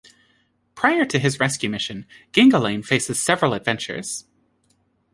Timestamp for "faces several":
2.83-3.53